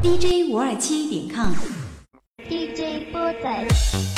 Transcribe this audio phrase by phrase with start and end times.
[0.00, 1.52] DJ 五二七点 com。
[2.48, 4.17] DJ 波仔。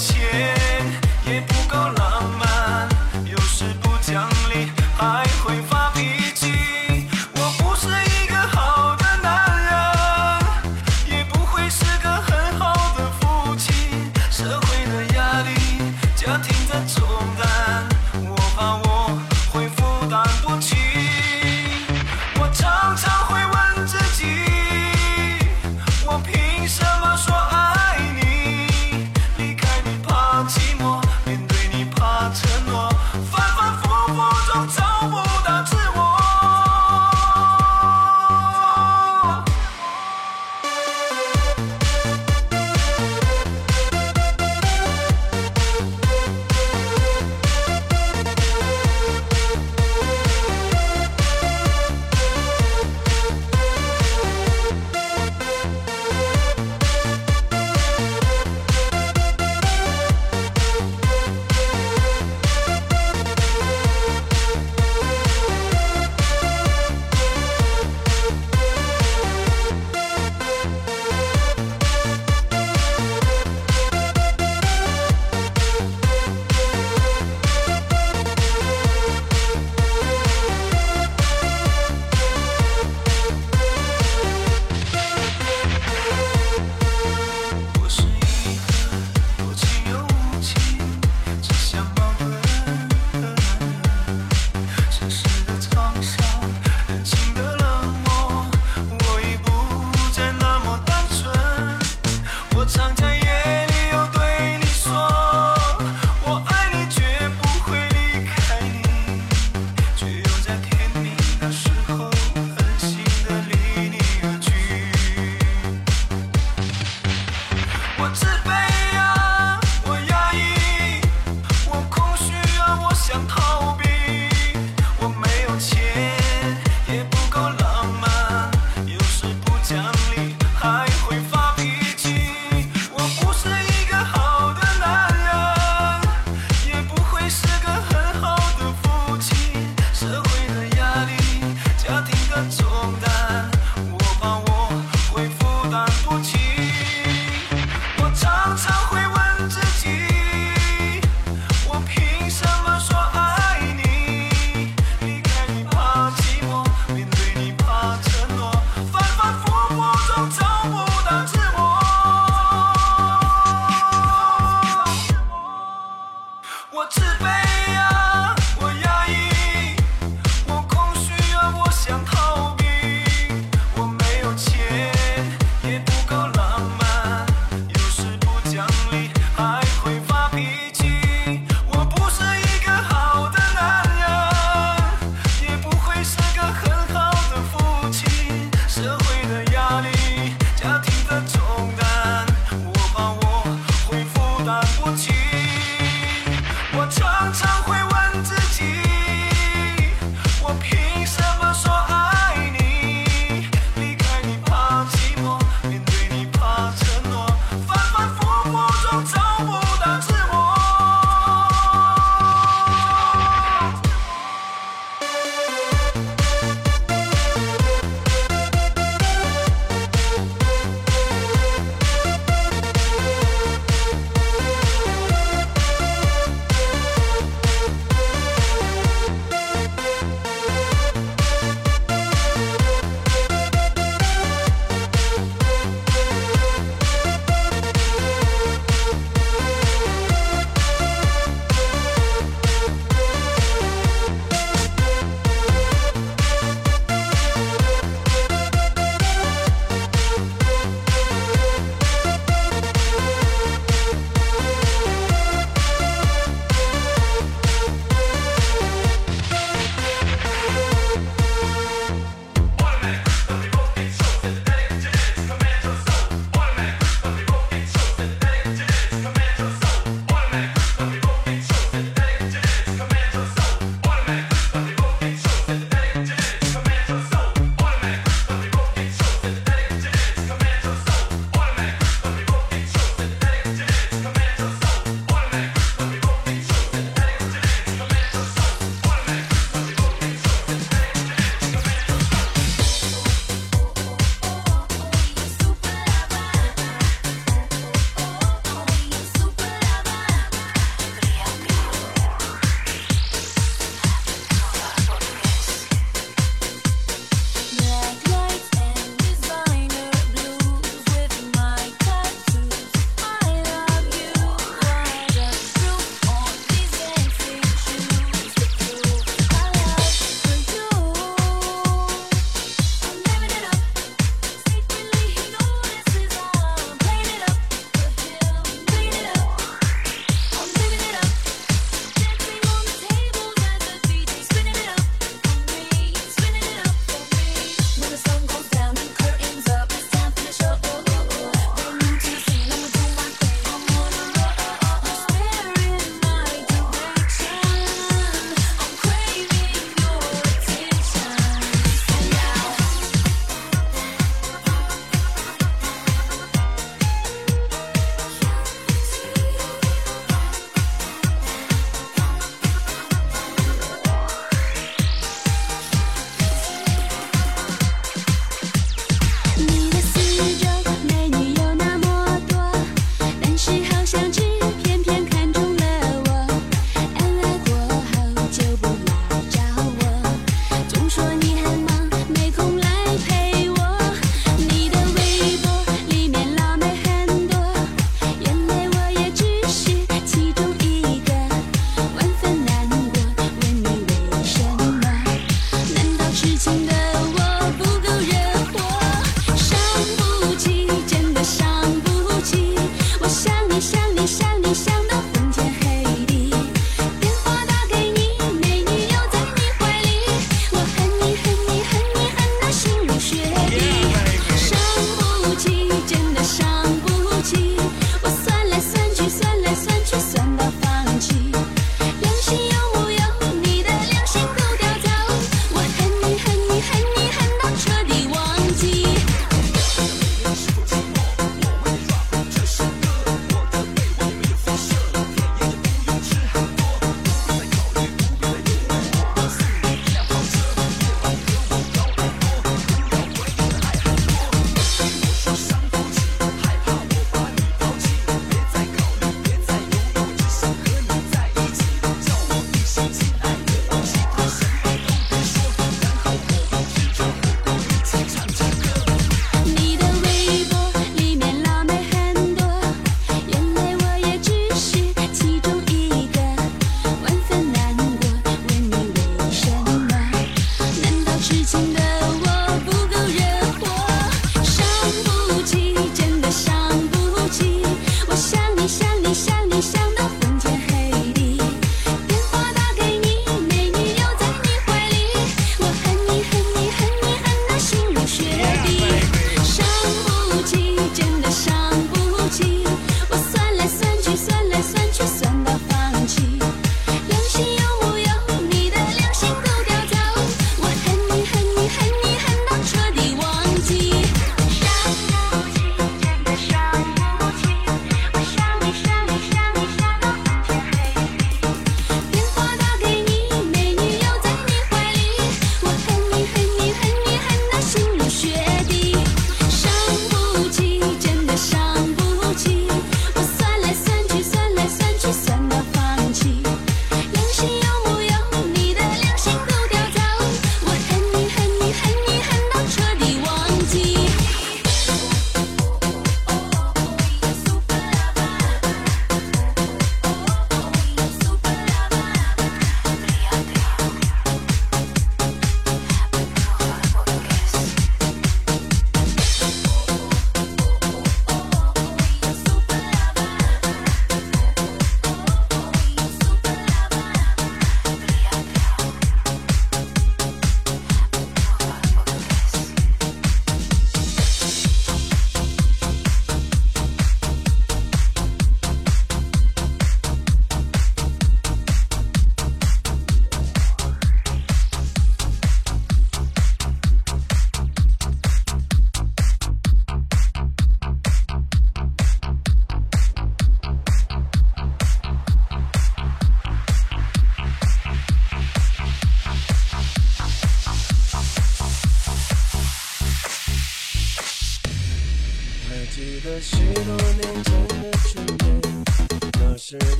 [0.00, 1.09] 前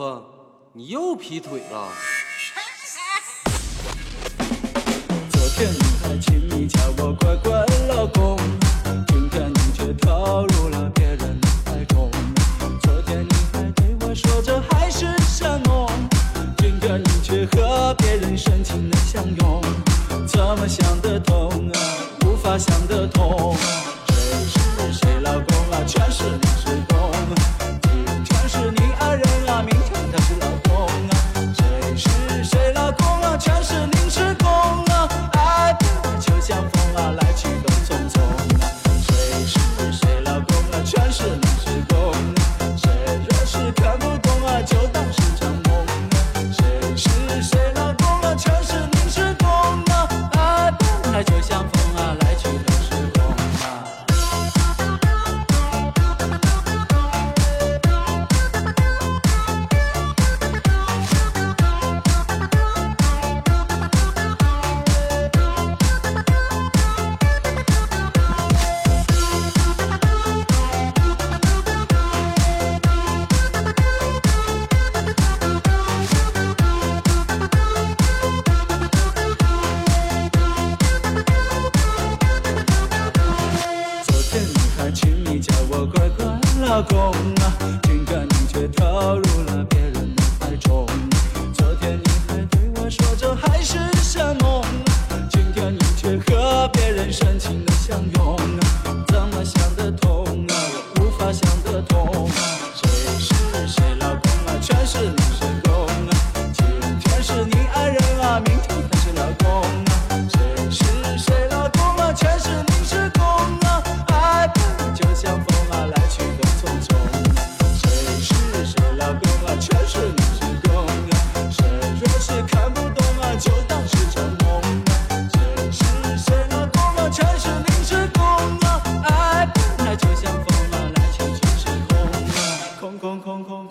[0.00, 0.24] 婆，
[0.72, 1.88] 你又劈腿了？
[5.30, 8.38] 昨天你还亲密叫我乖乖老公，
[9.08, 12.10] 今天你却投入了别人的怀中。
[12.80, 15.86] 昨天你还对我说着海誓山盟，
[16.56, 19.62] 今天你却和别人深情的相拥。
[20.26, 21.78] 怎么想得通啊？
[22.24, 23.54] 无法想得通。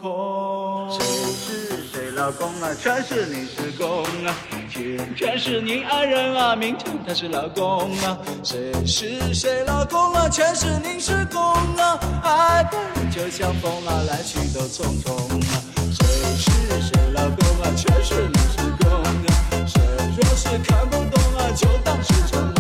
[0.02, 0.90] 空。
[0.92, 2.70] 谁是谁老公啊？
[2.82, 4.36] 全是临时工啊。
[4.72, 8.18] 今天是你爱人啊，明天他是老公啊。
[8.44, 10.30] 谁是谁老公啊？
[10.30, 12.00] 全是临时工啊。
[12.24, 12.80] 爱本
[13.12, 15.14] 就像风啊，来去都匆匆
[15.52, 15.62] 啊。
[15.92, 16.06] 谁
[16.38, 17.72] 是谁老公啊？
[17.76, 19.06] 全是临时工啊。
[19.68, 19.82] 谁
[20.16, 22.59] 若是看不懂啊，就当是场梦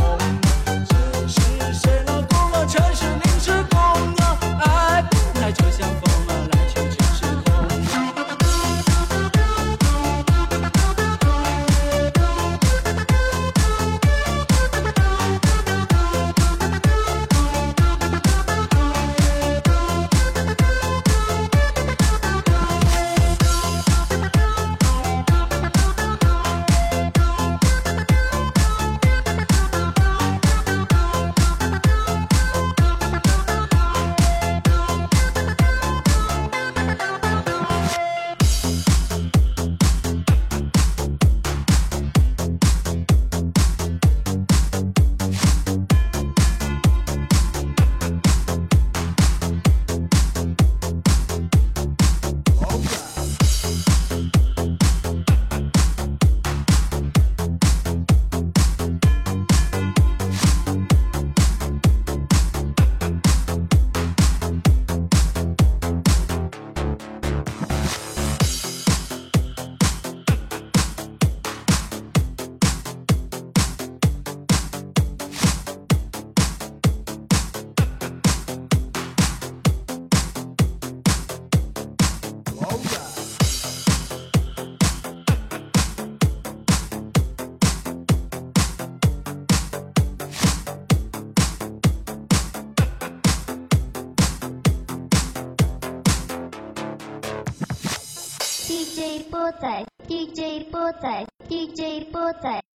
[99.49, 102.68] 波仔，DJ 波仔，DJ 波仔。